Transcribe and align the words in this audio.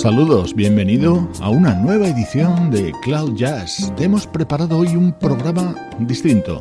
Saludos, 0.00 0.54
bienvenido 0.54 1.28
a 1.42 1.50
una 1.50 1.74
nueva 1.74 2.08
edición 2.08 2.70
de 2.70 2.90
Cloud 3.02 3.36
Jazz. 3.36 3.92
Hemos 3.98 4.26
preparado 4.26 4.78
hoy 4.78 4.96
un 4.96 5.12
programa 5.12 5.74
distinto. 5.98 6.58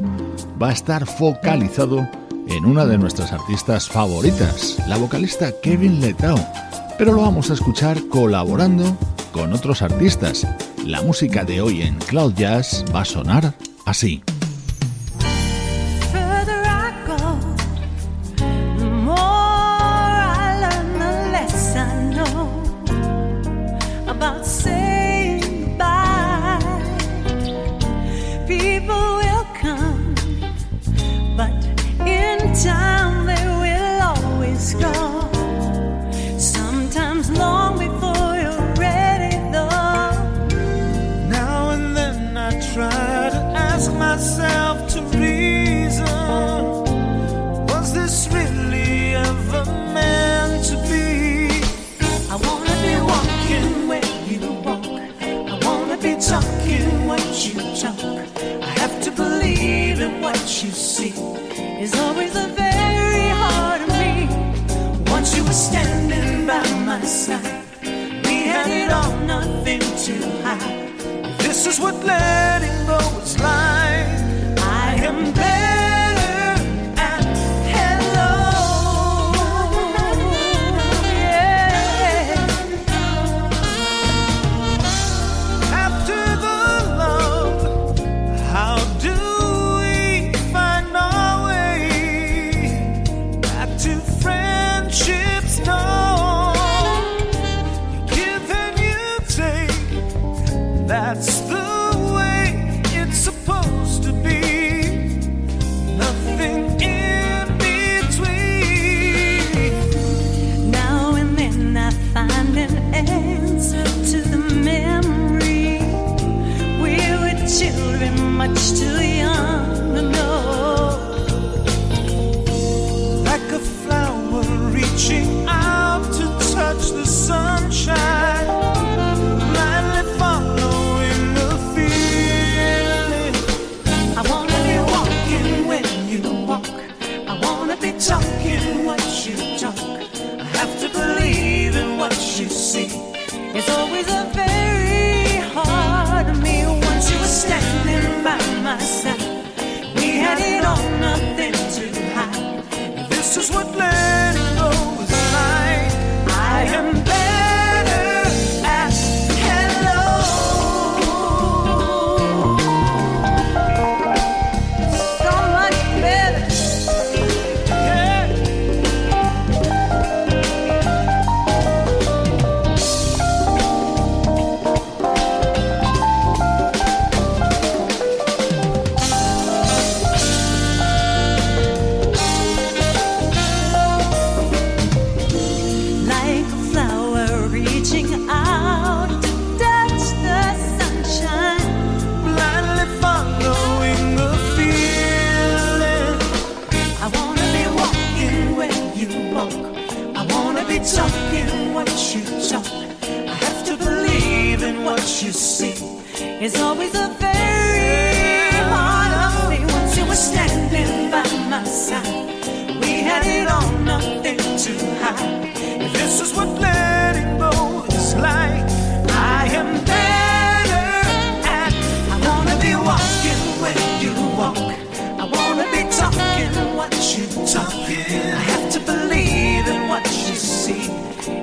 Va 0.62 0.68
a 0.68 0.74
estar 0.74 1.06
focalizado 1.06 2.06
en 2.50 2.66
una 2.66 2.86
de 2.86 2.98
nuestras 2.98 3.32
artistas 3.32 3.88
favoritas, 3.88 4.78
la 4.90 4.98
vocalista 4.98 5.54
Kevin 5.64 6.02
Letao, 6.02 6.38
pero 6.98 7.14
lo 7.14 7.22
vamos 7.22 7.50
a 7.50 7.54
escuchar 7.54 8.10
colaborando 8.10 8.84
con 9.32 9.54
otros 9.54 9.84
artistas. 9.84 10.46
La 10.86 11.02
música 11.02 11.46
de 11.46 11.62
hoy 11.62 11.84
en 11.84 11.96
Cloud 11.96 12.34
Jazz 12.34 12.84
va 12.94 13.04
a 13.04 13.06
sonar 13.06 13.54
así. 13.86 14.22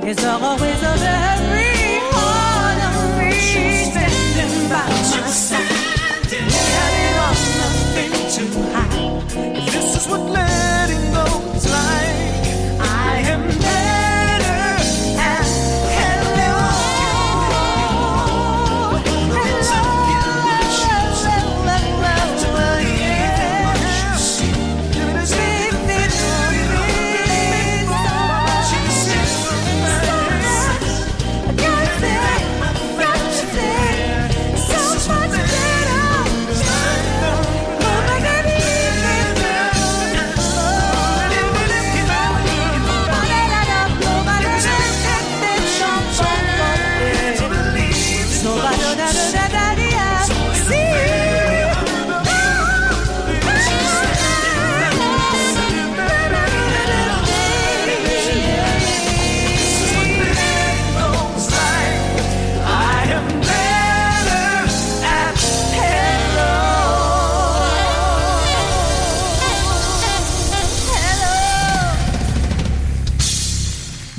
It's 0.08 0.24
always 0.24 0.82
a 0.82 0.94
very 0.98 1.65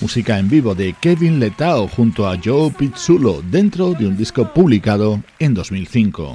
música 0.08 0.40
en 0.40 0.48
vivo 0.48 0.74
de 0.74 0.94
Kevin 0.94 1.38
Letao 1.38 1.86
junto 1.90 2.30
a 2.30 2.38
Joe 2.42 2.72
Pizzulo 2.72 3.42
dentro 3.52 3.92
de 3.92 4.08
un 4.08 4.16
disco 4.16 4.54
publicado 4.54 5.22
en 5.38 5.54
2005. 5.54 6.34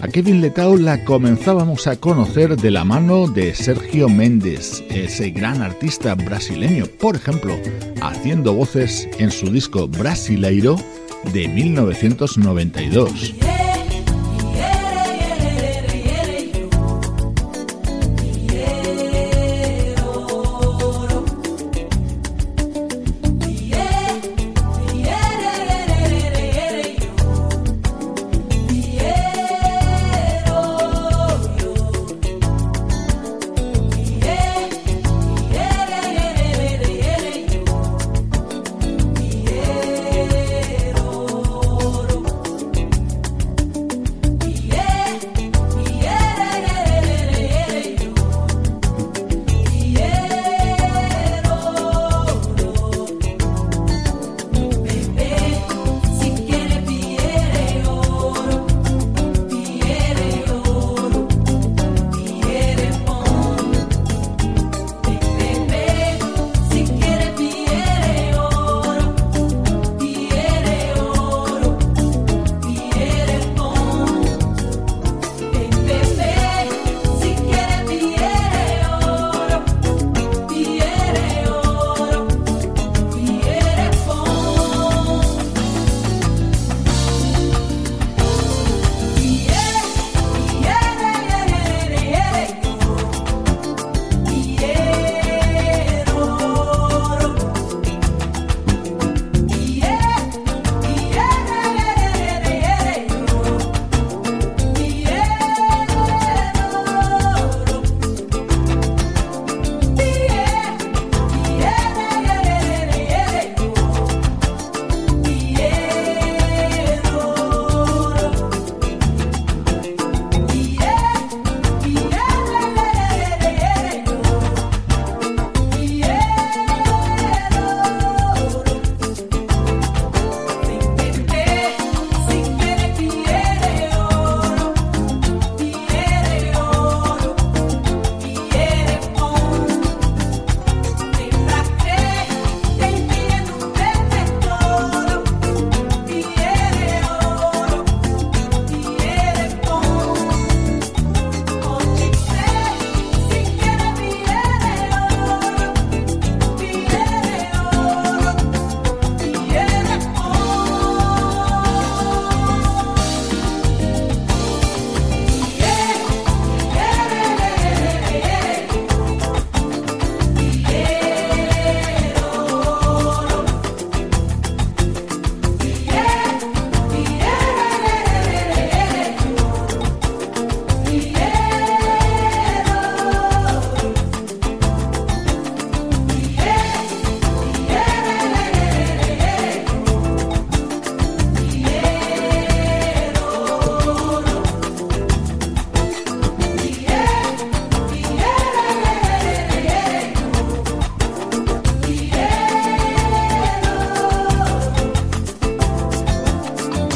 A 0.00 0.08
Kevin 0.08 0.40
Letao 0.40 0.78
la 0.78 1.04
comenzábamos 1.04 1.88
a 1.88 1.96
conocer 1.96 2.56
de 2.56 2.70
la 2.70 2.84
mano 2.84 3.26
de 3.28 3.54
Sergio 3.54 4.08
Méndez, 4.08 4.82
ese 4.88 5.28
gran 5.28 5.60
artista 5.60 6.14
brasileño, 6.14 6.86
por 6.86 7.16
ejemplo, 7.16 7.54
haciendo 8.00 8.54
voces 8.54 9.06
en 9.18 9.30
su 9.30 9.50
disco 9.50 9.88
Brasileiro 9.88 10.76
de 11.34 11.48
1992. 11.48 13.34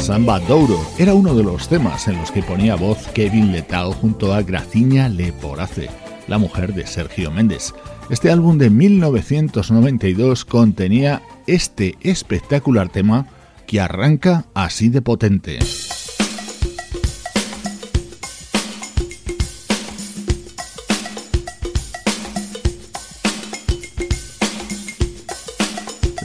Douro 0.07 0.83
era 0.97 1.13
uno 1.13 1.35
de 1.35 1.43
los 1.43 1.69
temas 1.69 2.07
en 2.07 2.17
los 2.17 2.31
que 2.31 2.41
ponía 2.41 2.75
voz 2.75 3.07
Kevin 3.13 3.51
Letao 3.51 3.91
junto 3.93 4.33
a 4.33 4.41
Graciña 4.41 5.07
Leporace, 5.07 5.89
la 6.27 6.39
mujer 6.39 6.73
de 6.73 6.87
Sergio 6.87 7.29
Méndez. 7.29 7.73
Este 8.09 8.31
álbum 8.31 8.57
de 8.57 8.71
1992 8.71 10.43
contenía 10.43 11.21
este 11.45 11.95
espectacular 12.01 12.89
tema 12.89 13.27
que 13.67 13.79
arranca 13.79 14.45
así 14.55 14.89
de 14.89 15.03
potente. 15.03 15.59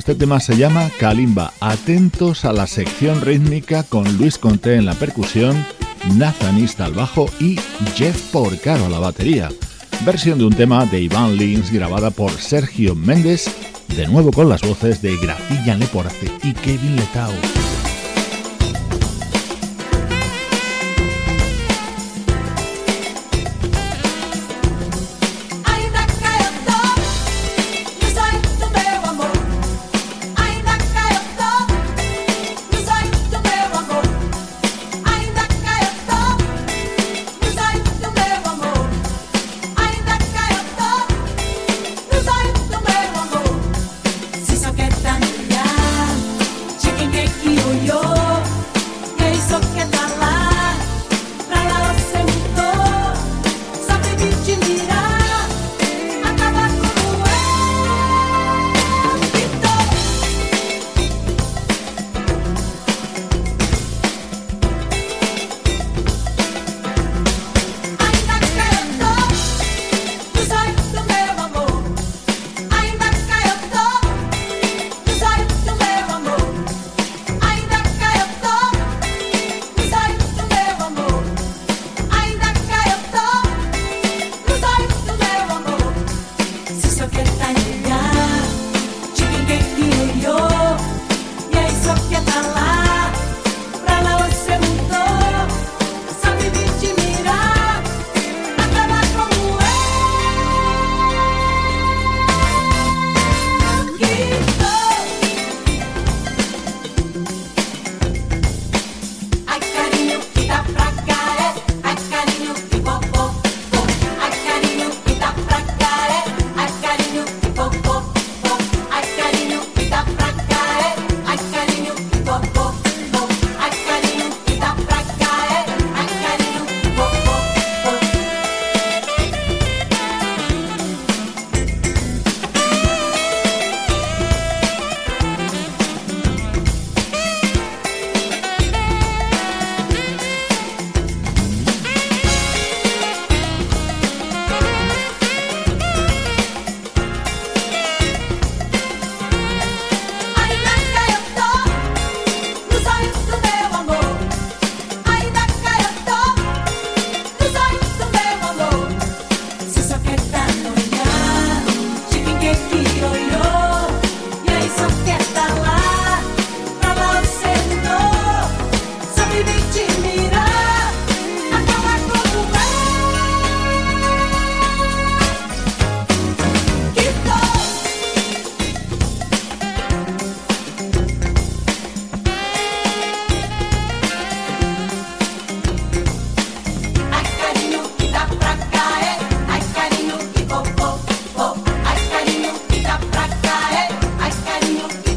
Este 0.06 0.20
tema 0.20 0.38
se 0.38 0.56
llama 0.56 0.88
Kalimba. 1.00 1.52
Atentos 1.58 2.44
a 2.44 2.52
la 2.52 2.68
sección 2.68 3.22
rítmica 3.22 3.82
con 3.82 4.16
Luis 4.18 4.38
Conté 4.38 4.76
en 4.76 4.86
la 4.86 4.94
percusión, 4.94 5.66
Nathanista 6.14 6.84
al 6.84 6.92
bajo 6.92 7.28
y 7.40 7.58
Jeff 7.96 8.30
Porcaro 8.30 8.84
a 8.84 8.88
la 8.88 9.00
batería. 9.00 9.48
Versión 10.04 10.38
de 10.38 10.44
un 10.44 10.54
tema 10.54 10.86
de 10.86 11.00
Iván 11.00 11.36
Lins 11.36 11.72
grabada 11.72 12.12
por 12.12 12.30
Sergio 12.30 12.94
Méndez, 12.94 13.46
de 13.96 14.06
nuevo 14.06 14.30
con 14.30 14.48
las 14.48 14.62
voces 14.62 15.02
de 15.02 15.16
Grafilla 15.16 15.75
Leporace 15.75 16.30
y 16.44 16.52
Kevin 16.52 16.94
Letao. 16.94 17.32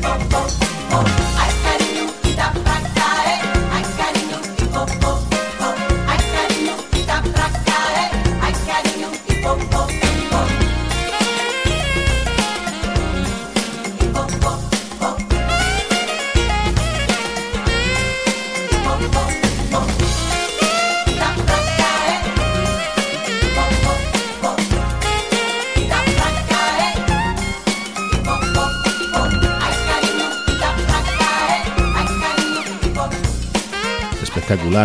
bum, 0.10 0.30
bum. 0.30 0.59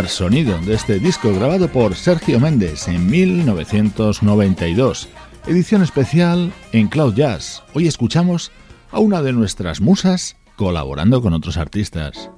Sonido 0.02 0.58
de 0.58 0.74
este 0.74 0.98
disco 0.98 1.32
grabado 1.32 1.68
por 1.68 1.94
Sergio 1.94 2.40
Méndez 2.40 2.88
en 2.88 3.06
1992. 3.06 5.08
Edición 5.46 5.82
especial 5.82 6.52
en 6.72 6.88
Cloud 6.88 7.14
Jazz. 7.14 7.62
Hoy 7.74 7.86
escuchamos 7.86 8.50
a 8.90 8.98
una 8.98 9.22
de 9.22 9.32
nuestras 9.32 9.80
musas 9.80 10.36
colaborando 10.56 11.22
con 11.22 11.32
otros 11.32 11.56
artistas. 11.56 12.28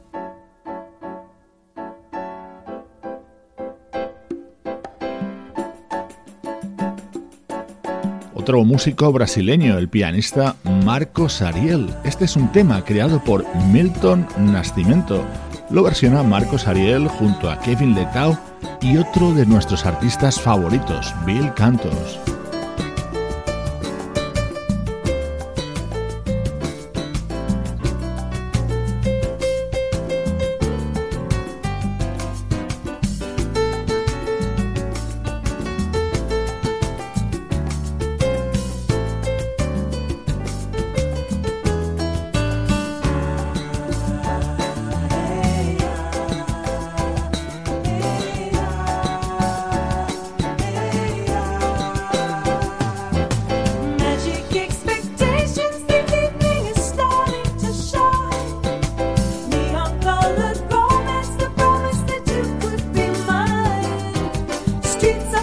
Otro 8.35 8.65
músico 8.65 9.11
brasileño, 9.13 9.79
el 9.79 9.89
pianista 9.89 10.57
Marcos 10.85 11.41
Ariel. 11.41 11.89
Este 12.05 12.27
es 12.27 12.37
un 12.37 12.53
tema 12.53 12.85
creado 12.85 13.25
por 13.25 13.47
Milton 13.73 14.29
Nascimento 14.39 15.25
lo 15.70 15.82
versiona 15.82 16.23
Marcos 16.23 16.66
Ariel 16.66 17.08
junto 17.08 17.50
a 17.50 17.58
Kevin 17.61 17.94
Letao 17.94 18.38
y 18.80 18.96
otro 18.99 19.32
de 19.32 19.46
nuestros 19.46 19.87
artistas 19.87 20.40
favoritos, 20.40 21.14
Bill 21.25 21.52
Cantos. 21.54 22.20
streets 64.99 65.36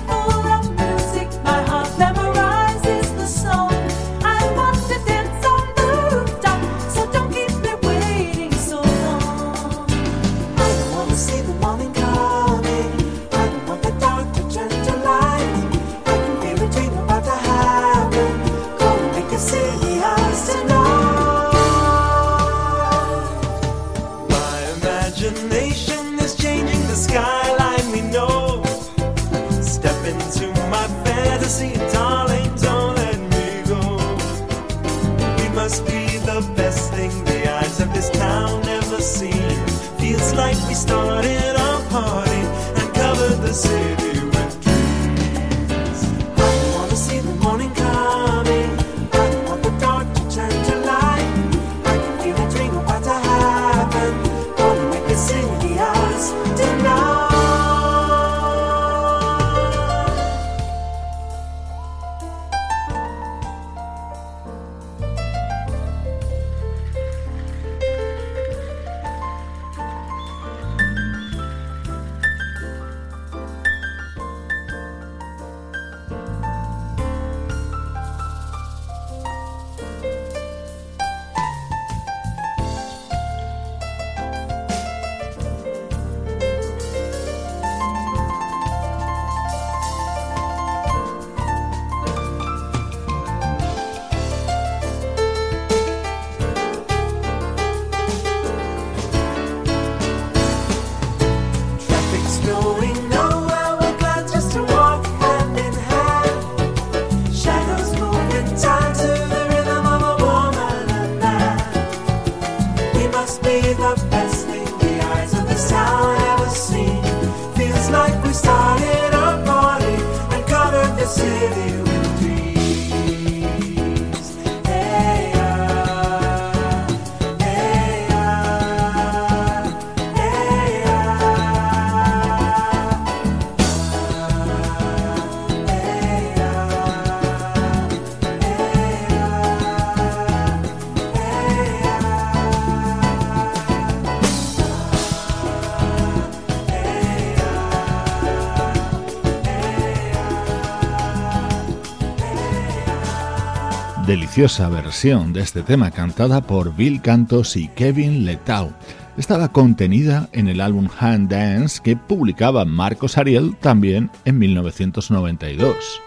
Deliciosa 154.43 154.67
versión 154.67 155.32
de 155.32 155.39
este 155.39 155.62
tema 155.62 155.89
cantada 155.89 156.41
por 156.41 156.75
Bill 156.75 157.01
Cantos 157.01 157.56
y 157.56 157.69
Kevin 157.69 158.25
Letau. 158.25 158.73
Estaba 159.15 159.53
contenida 159.53 160.27
en 160.34 160.49
el 160.49 160.60
álbum 160.60 160.89
Hand 160.99 161.32
Dance 161.32 161.79
que 161.82 161.95
publicaba 161.95 162.65
Marcos 162.65 163.17
Ariel 163.17 163.56
también 163.56 164.12
en 164.25 164.39
1992. 164.39 166.01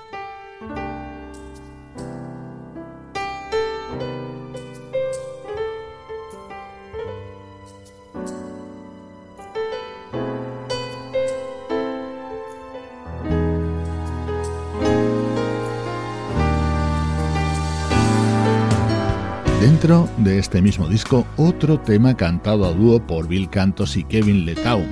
De 20.27 20.41
este 20.41 20.61
mismo 20.61 20.89
disco, 20.89 21.25
otro 21.37 21.79
tema 21.79 22.17
cantado 22.17 22.65
a 22.67 22.73
dúo 22.73 23.01
por 23.01 23.29
Bill 23.29 23.49
Cantos 23.49 23.97
y 23.97 24.03
Kevin 24.03 24.45
Letau. 24.45 24.85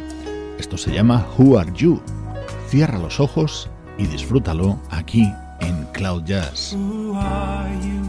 Esto 0.61 0.79
se 0.79 0.93
llama 0.93 1.27
Who 1.37 1.59
Are 1.59 1.73
You? 1.75 2.01
Cierra 2.69 2.99
los 2.99 3.19
ojos 3.19 3.69
y 3.99 4.07
disfrútalo 4.07 4.79
aquí 4.91 5.29
en 5.59 5.87
Cloud 5.93 6.23
Jazz. 6.25 6.77
Who 6.77 7.17
are 7.17 7.75
you? 7.81 8.09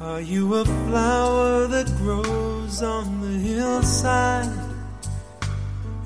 Are 0.00 0.24
you 0.24 0.54
a 0.54 0.64
flower 0.64 1.68
that 1.68 1.86
grows 2.00 2.80
on 2.80 3.20
the 3.20 3.38
hillside? 3.40 4.48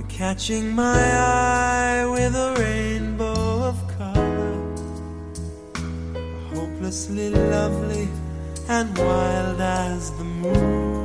Catching 0.08 0.74
my 0.74 0.82
eye 0.82 2.06
with 2.06 2.34
a 2.34 2.54
rainbow 2.58 3.68
of 3.68 3.76
color. 3.98 4.54
Hopelessly 6.54 7.30
lovely. 7.30 8.08
And 8.68 8.96
wild 8.98 9.60
as 9.60 10.10
the 10.12 10.24
moon. 10.24 11.01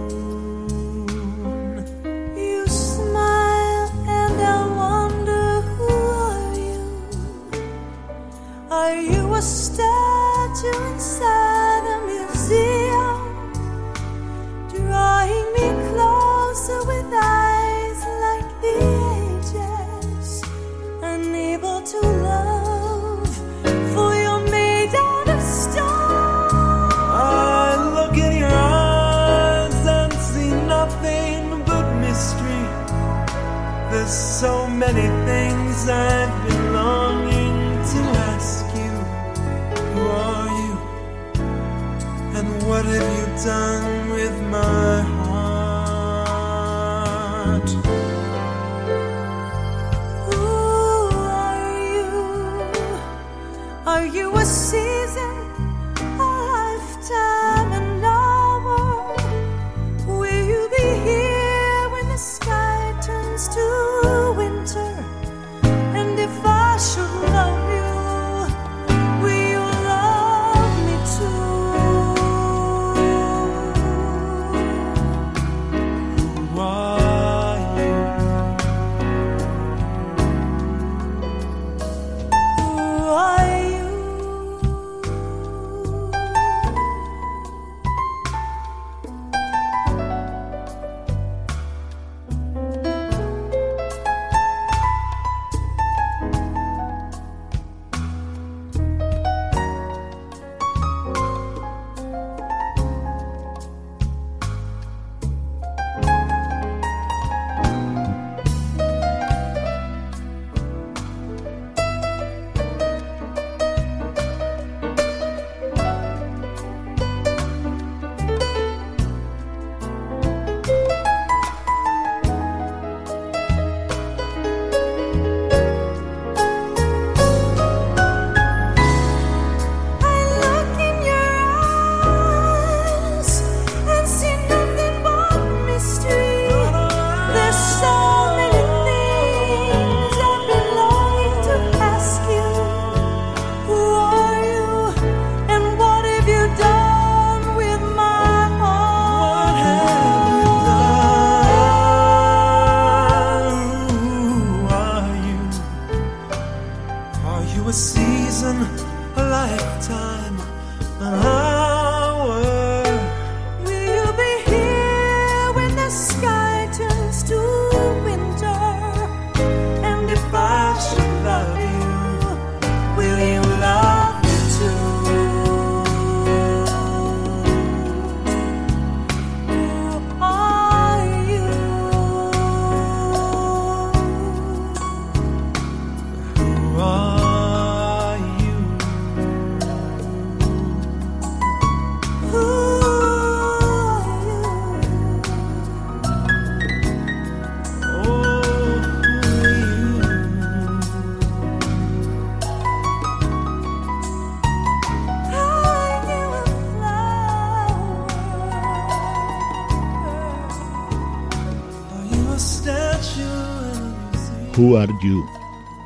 Who 214.57 214.75
Are 214.75 214.91
You? 215.03 215.23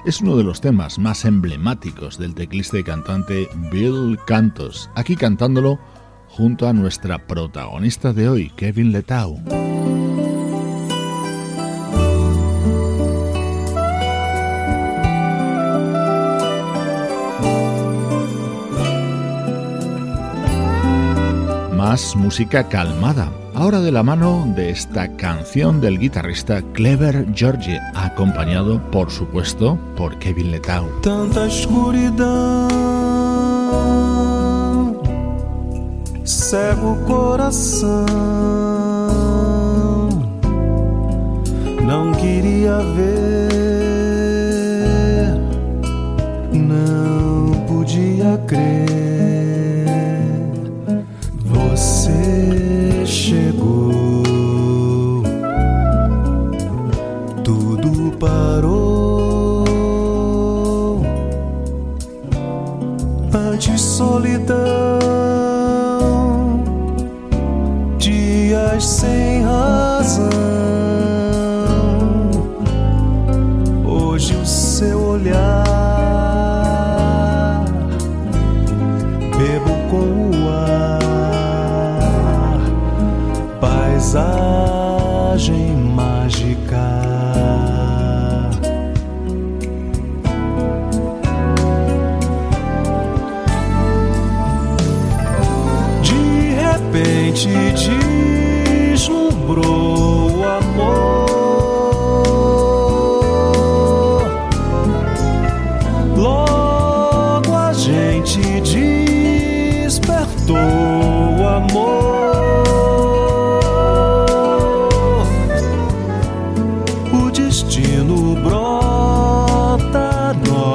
Es 0.05 0.21
uno 0.21 0.37
de 0.37 0.45
los 0.45 0.61
temas 0.61 0.97
más 0.97 1.25
emblemáticos 1.25 2.17
del 2.17 2.33
teclista 2.33 2.79
y 2.79 2.83
cantante 2.83 3.49
Bill 3.69 4.17
Cantos, 4.25 4.89
aquí 4.95 5.17
cantándolo 5.17 5.77
junto 6.29 6.69
a 6.69 6.73
nuestra 6.73 7.27
protagonista 7.27 8.13
de 8.13 8.29
hoy, 8.29 8.49
Kevin 8.55 8.93
Letau. 8.93 9.37
más 21.91 22.15
música 22.15 22.69
calmada, 22.69 23.33
ahora 23.61 23.79
de 23.79 23.91
la 23.91 24.01
mano 24.01 24.51
de 24.55 24.71
esta 24.71 25.07
canción 25.17 25.81
del 25.81 25.99
guitarrista 25.99 26.63
Clever 26.73 27.27
George, 27.35 27.79
acompañado, 27.93 28.81
por 28.89 29.11
supuesto, 29.11 29.77
por 29.95 30.17
Kevin 30.17 30.49
Letau. 30.49 30.89
Tanta 31.03 31.45
escuridão, 31.45 32.67
cego 36.23 36.95
coração, 37.05 38.07
não 41.85 42.11
ver, 42.95 43.61
não 46.51 47.51
podia 47.67 48.39
crer. 48.47 49.00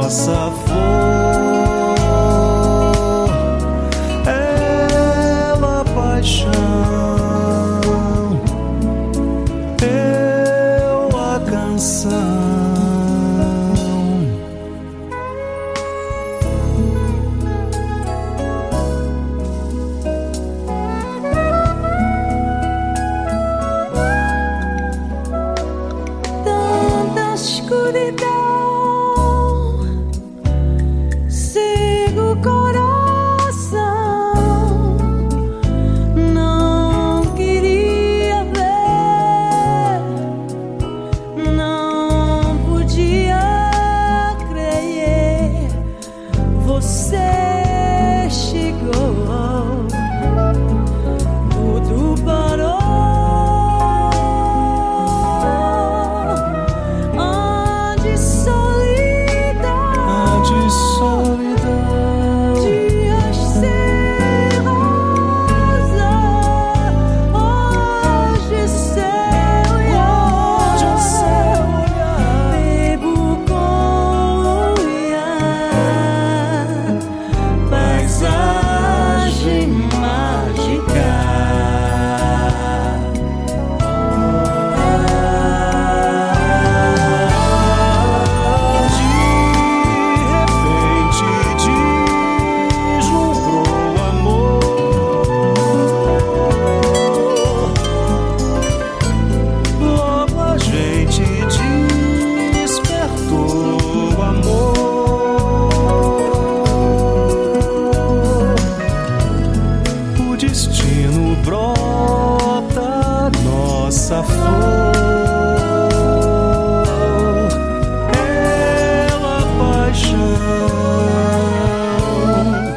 nossa 0.06 0.52
fé. 0.52 0.65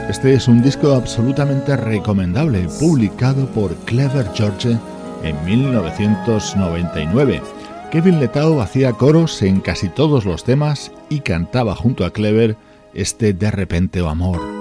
Este 0.10 0.34
es 0.34 0.48
un 0.50 0.62
disco 0.62 0.94
absolutamente 0.94 1.78
recomendable, 1.78 2.68
publicado 2.80 3.46
por 3.48 3.74
Clever 3.86 4.28
George 4.34 4.78
en 5.24 5.46
1999. 5.46 7.42
Kevin 7.90 8.20
Letao 8.20 8.62
hacía 8.62 8.92
coros 8.92 9.42
en 9.42 9.62
casi 9.62 9.88
todos 9.88 10.26
los 10.26 10.44
temas 10.44 10.92
y 11.10 11.22
cantaba 11.22 11.74
junto 11.74 12.04
a 12.06 12.12
Clever 12.12 12.58
este 12.94 13.34
De 13.34 13.50
repente 13.50 14.02
o 14.02 14.10
amor. 14.10 14.59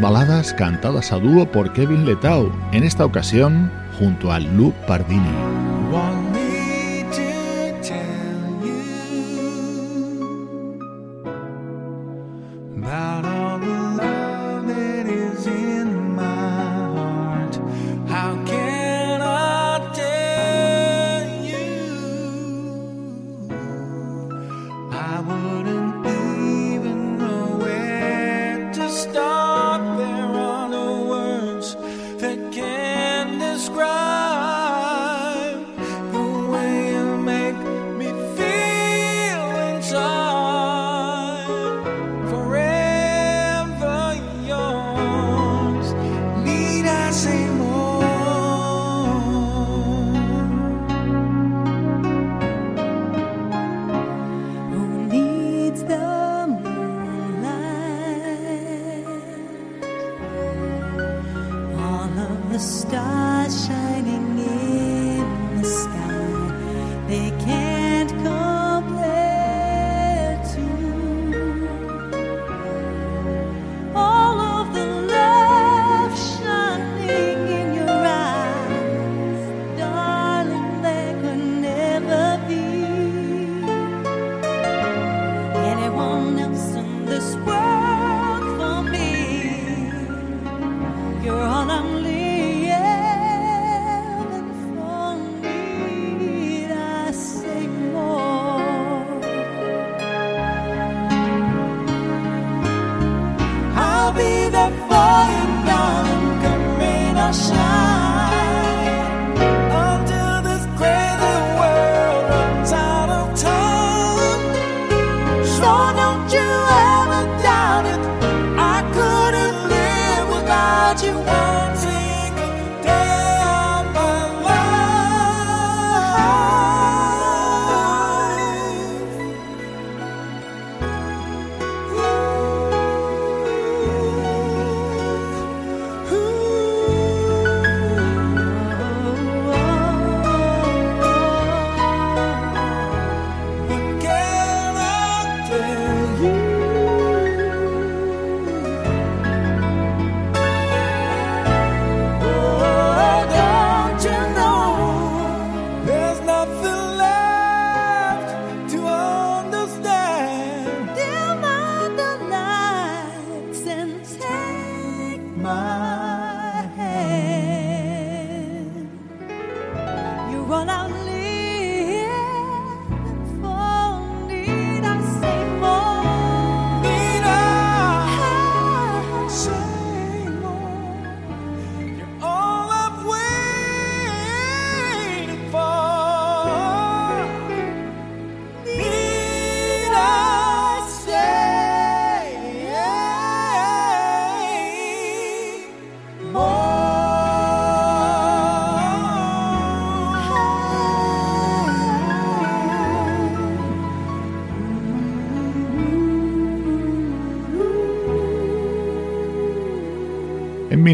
Baladas 0.00 0.52
cantadas 0.54 1.12
a 1.12 1.16
dúo 1.18 1.50
por 1.50 1.72
Kevin 1.72 2.04
Letao, 2.04 2.52
en 2.72 2.84
esta 2.84 3.04
ocasión 3.04 3.70
junto 3.98 4.32
a 4.32 4.40
Lou 4.40 4.72
Pardini. 4.86 5.77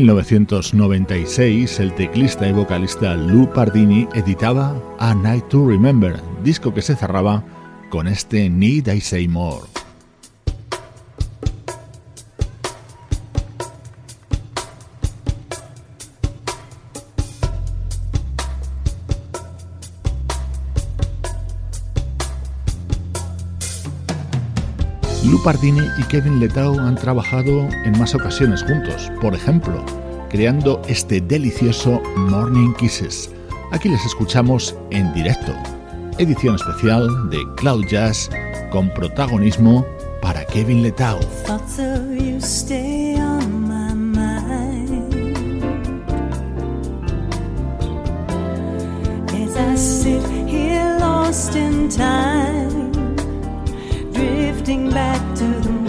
1996, 0.01 1.79
el 1.79 1.95
teclista 1.95 2.49
y 2.49 2.53
vocalista 2.53 3.15
Lou 3.15 3.49
Pardini 3.53 4.09
editaba 4.15 4.75
A 4.99 5.15
Night 5.15 5.47
to 5.47 5.69
Remember, 5.69 6.21
disco 6.43 6.75
que 6.75 6.83
se 6.83 6.97
cerraba 6.97 7.45
con 7.91 8.09
este 8.09 8.51
Need 8.51 8.93
I 8.93 9.01
Say 9.01 9.29
More. 9.29 9.74
Pardini 25.45 25.87
y 25.99 26.03
Kevin 26.05 26.41
Letao 26.41 26.81
han 26.81 26.95
trabajado 26.95 27.69
en 27.85 27.99
más 27.99 28.15
ocasiones 28.15 28.63
juntos, 28.63 29.13
por 29.21 29.35
ejemplo, 29.35 29.85
creando 30.31 30.81
este 30.89 31.21
delicioso 31.21 32.01
Morning 32.17 32.73
Kisses. 32.79 33.31
Aquí 33.71 33.91
les 33.91 34.03
escuchamos 34.07 34.75
en 34.91 35.13
directo, 35.13 35.53
edición 36.17 36.55
especial 36.55 37.29
de 37.29 37.39
Cloud 37.57 37.85
Jazz 37.91 38.31
con 38.73 38.89
protagonismo 38.95 39.85
para 40.23 40.47
Kevin 40.47 40.83
Letao. 40.83 41.21
Drifting 54.65 54.91
back 54.91 55.21
to 55.37 55.45
the 55.45 55.84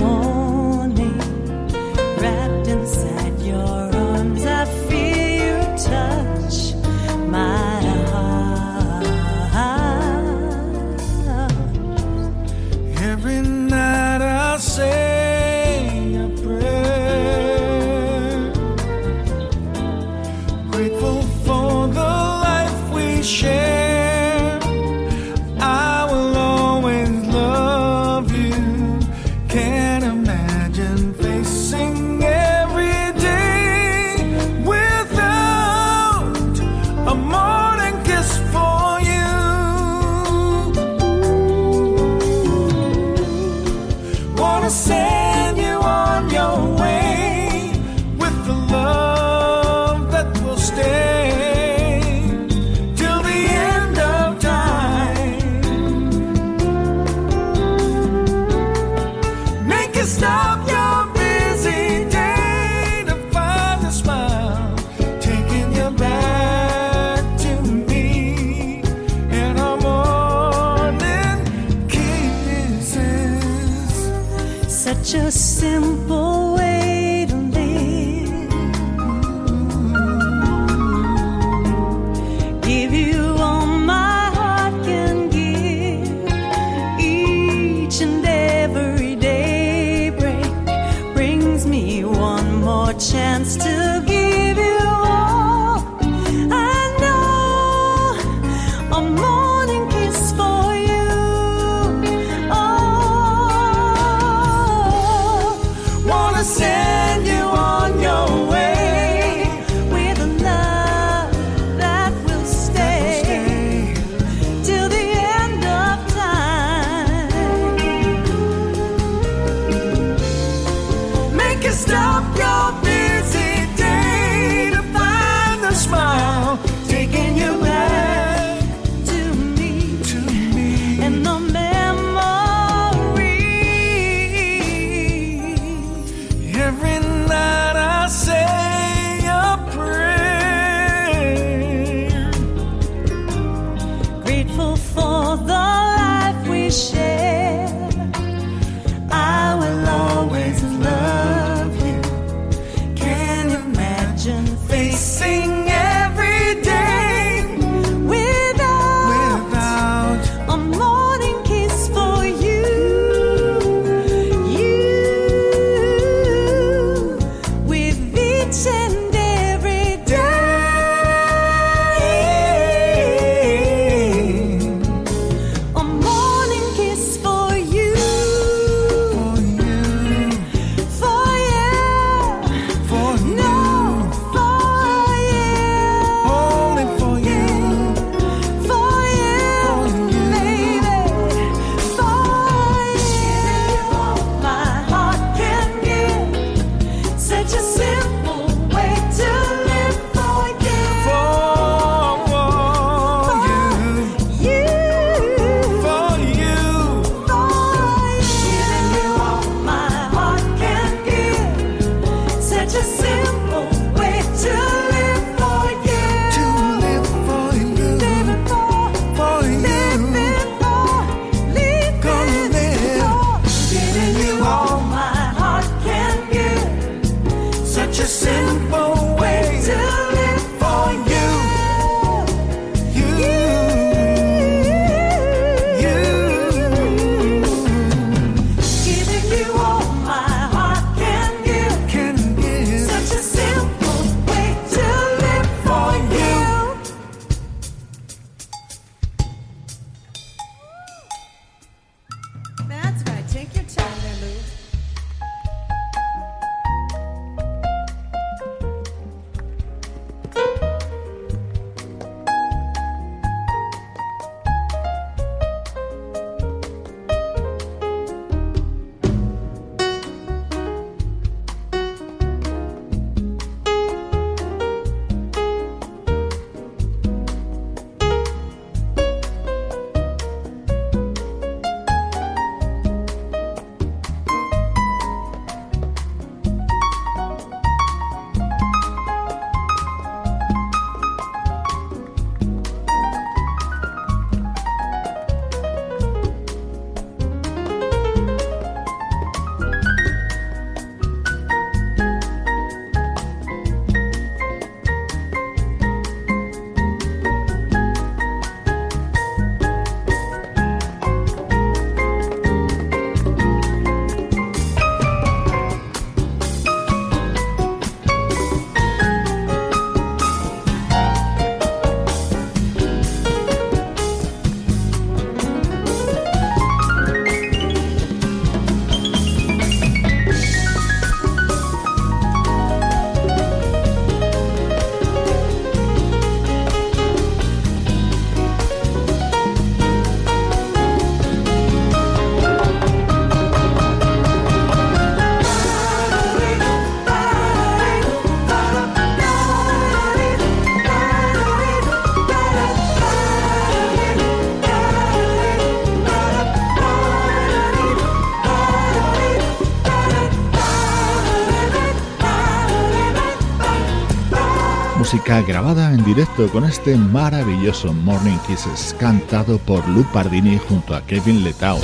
grabada 365.45 365.93
en 365.93 366.03
directo 366.03 366.47
con 366.49 366.65
este 366.65 366.97
maravilloso 366.97 367.93
Morning 367.93 368.37
Kisses 368.47 368.95
cantado 368.99 369.60
por 369.60 369.87
Lou 369.87 370.03
Pardini 370.12 370.58
junto 370.58 370.95
a 370.95 371.06
Kevin 371.06 371.43
Letao. 371.43 371.79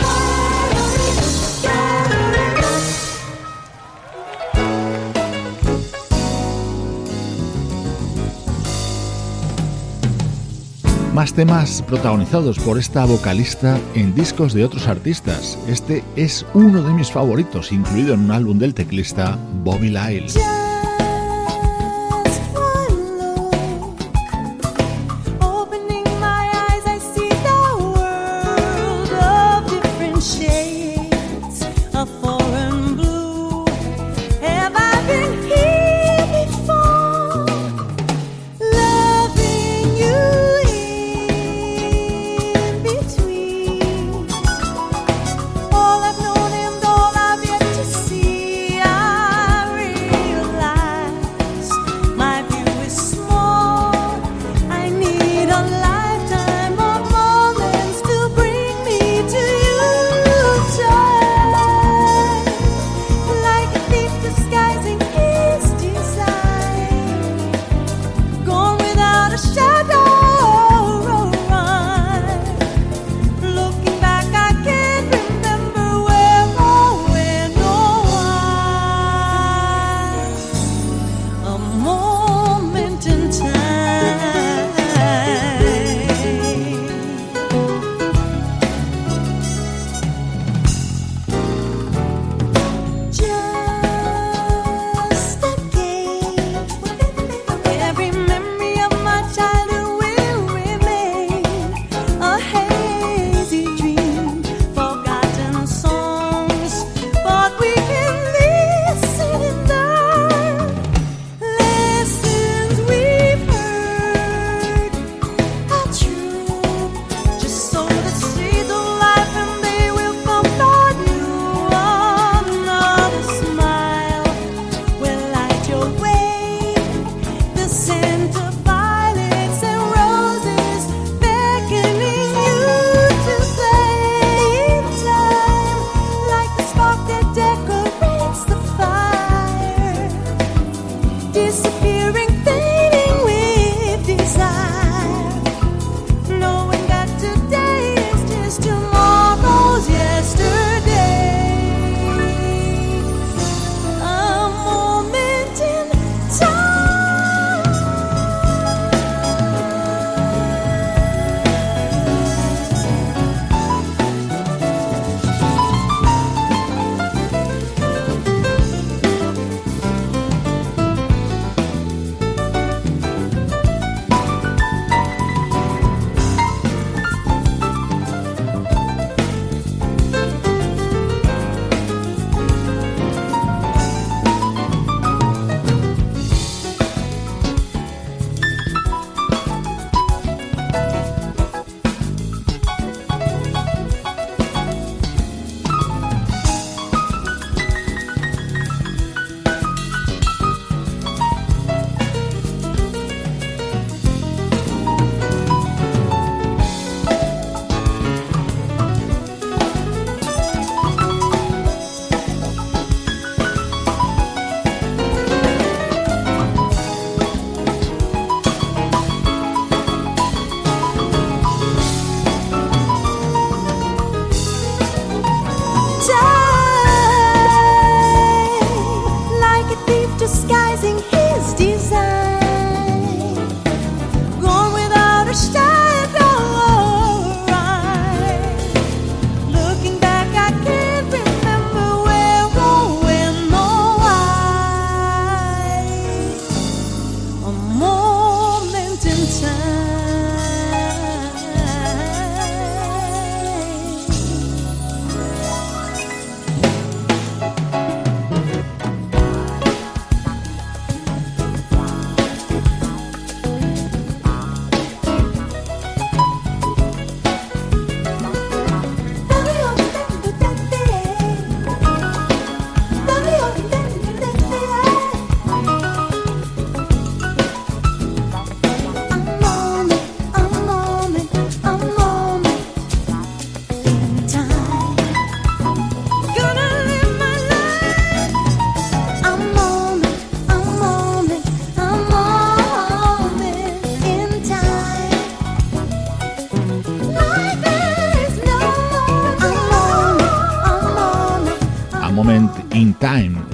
Más 11.13 11.33
temas 11.33 11.83
protagonizados 11.83 12.57
por 12.57 12.79
esta 12.79 13.05
vocalista 13.05 13.79
en 13.93 14.15
discos 14.15 14.53
de 14.53 14.65
otros 14.65 14.87
artistas. 14.87 15.59
Este 15.67 16.03
es 16.15 16.43
uno 16.55 16.81
de 16.81 16.93
mis 16.93 17.11
favoritos, 17.11 17.71
incluido 17.71 18.15
en 18.15 18.21
un 18.21 18.31
álbum 18.31 18.57
del 18.57 18.73
teclista 18.73 19.37
Bobby 19.63 19.89
Lyle. 19.89 20.60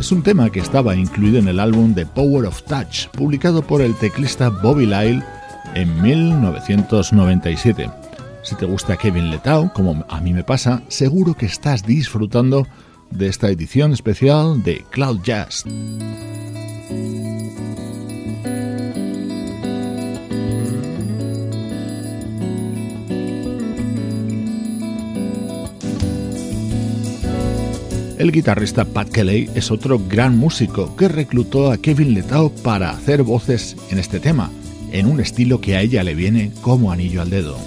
Es 0.08 0.14
un 0.14 0.24
tema 0.24 0.50
que 0.50 0.62
estaba 0.62 0.96
incluido 0.96 1.38
en 1.38 1.50
el 1.50 1.60
álbum 1.60 1.94
The 1.94 2.06
Power 2.06 2.46
of 2.46 2.64
Touch, 2.64 3.08
publicado 3.10 3.62
por 3.62 3.82
el 3.82 3.94
teclista 3.94 4.48
Bobby 4.48 4.86
Lyle 4.86 5.22
en 5.76 6.02
1997. 6.02 7.92
Si 8.42 8.56
te 8.56 8.66
gusta 8.66 8.96
Kevin 8.96 9.30
Letao, 9.30 9.70
como 9.74 10.06
a 10.08 10.22
mí 10.22 10.32
me 10.32 10.46
pasa, 10.46 10.82
seguro 10.88 11.34
que 11.34 11.46
estás 11.46 11.84
disfrutando 11.84 12.66
de 13.12 13.28
esta 13.28 13.50
edición 13.50 13.92
especial 13.92 14.64
de 14.64 14.86
Cloud 14.92 15.24
Jazz. 15.24 15.66
El 28.18 28.32
guitarrista 28.32 28.84
Pat 28.84 29.10
Kelly 29.10 29.48
es 29.54 29.70
otro 29.70 30.00
gran 30.00 30.38
músico 30.38 30.96
que 30.96 31.08
reclutó 31.08 31.72
a 31.72 31.78
Kevin 31.78 32.16
Letao 32.16 32.50
para 32.50 32.90
hacer 32.90 33.22
voces 33.22 33.78
en 33.92 34.00
este 34.00 34.20
tema, 34.20 34.50
en 34.92 35.06
un 35.06 35.20
estilo 35.20 35.62
que 35.62 35.76
a 35.76 35.82
ella 35.82 36.04
le 36.04 36.16
viene 36.16 36.52
como 36.62 36.92
anillo 36.92 37.22
al 37.22 37.30
dedo. 37.30 37.58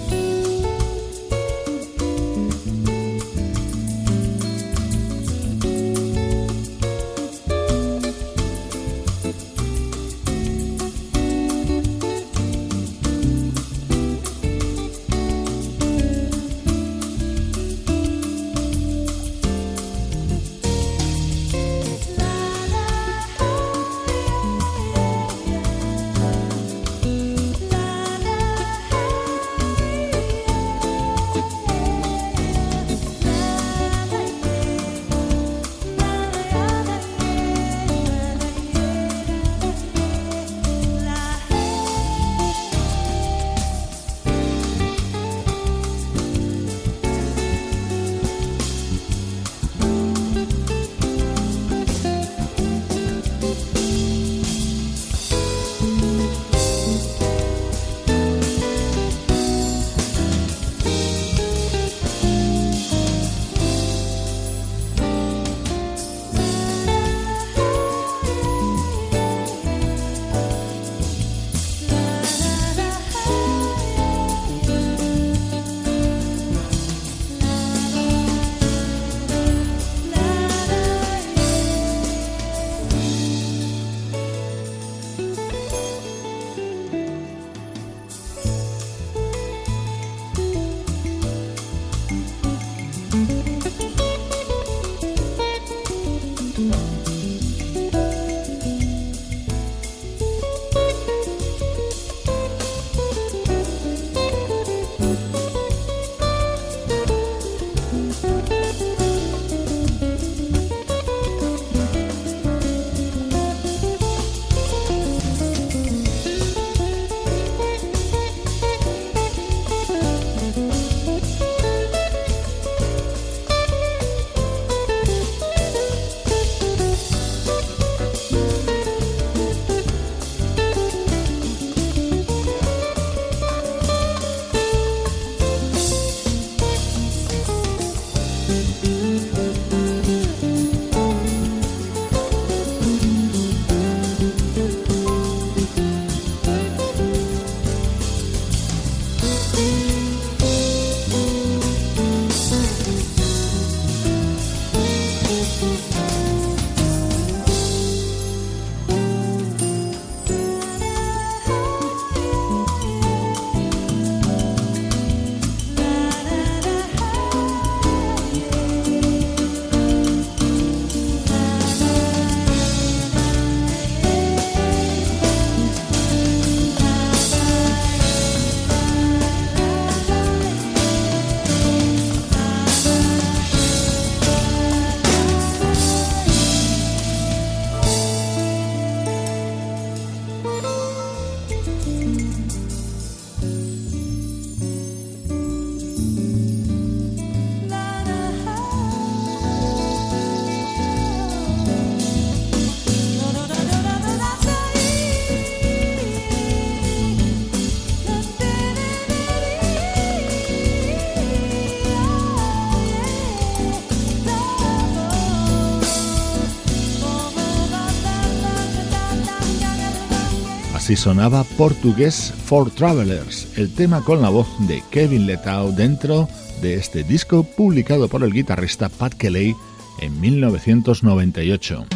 Así 220.91 220.97
sonaba 220.97 221.45
Portugués 221.57 222.34
for 222.47 222.68
Travelers, 222.68 223.57
el 223.57 223.72
tema 223.72 224.03
con 224.03 224.20
la 224.20 224.28
voz 224.28 224.49
de 224.66 224.82
Kevin 224.91 225.24
Letao 225.24 225.70
dentro 225.70 226.28
de 226.62 226.74
este 226.74 227.05
disco 227.05 227.45
publicado 227.45 228.09
por 228.09 228.24
el 228.24 228.32
guitarrista 228.32 228.88
Pat 228.88 229.14
Kelly 229.14 229.55
en 230.01 230.20
1998. 230.20 231.86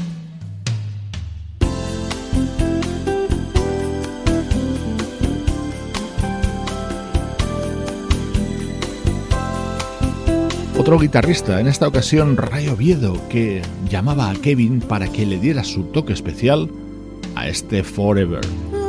Otro 10.79 11.01
guitarrista, 11.01 11.59
en 11.59 11.67
esta 11.67 11.89
ocasión 11.89 12.37
Ray 12.37 12.69
Oviedo, 12.69 13.21
que 13.29 13.61
llamaba 13.91 14.31
a 14.31 14.35
Kevin 14.35 14.79
para 14.79 15.09
que 15.11 15.27
le 15.27 15.41
diera 15.41 15.65
su 15.65 15.83
toque 15.83 16.13
especial 16.13 16.71
a 17.35 17.49
este 17.49 17.83
Forever. 17.83 18.84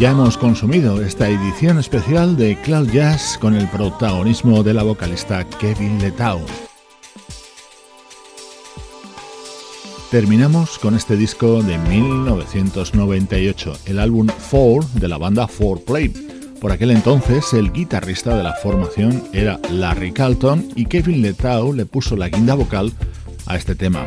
Ya 0.00 0.12
hemos 0.12 0.38
consumido 0.38 1.02
esta 1.02 1.28
edición 1.28 1.78
especial 1.78 2.34
de 2.34 2.56
Cloud 2.62 2.88
Jazz 2.90 3.36
con 3.38 3.54
el 3.54 3.68
protagonismo 3.68 4.62
de 4.62 4.72
la 4.72 4.82
vocalista 4.82 5.44
Kevin 5.44 5.98
Letao. 5.98 6.40
Terminamos 10.10 10.78
con 10.78 10.94
este 10.94 11.18
disco 11.18 11.62
de 11.62 11.76
1998, 11.76 13.74
el 13.84 13.98
álbum 13.98 14.28
Four 14.28 14.86
de 14.94 15.06
la 15.06 15.18
banda 15.18 15.46
Four 15.46 15.84
Play. 15.84 16.08
Por 16.62 16.72
aquel 16.72 16.92
entonces, 16.92 17.52
el 17.52 17.70
guitarrista 17.70 18.34
de 18.34 18.42
la 18.42 18.54
formación 18.54 19.22
era 19.34 19.60
Larry 19.70 20.12
Carlton 20.12 20.66
y 20.76 20.86
Kevin 20.86 21.20
Letao 21.20 21.74
le 21.74 21.84
puso 21.84 22.16
la 22.16 22.30
guinda 22.30 22.54
vocal 22.54 22.90
a 23.44 23.56
este 23.56 23.74
tema. 23.74 24.06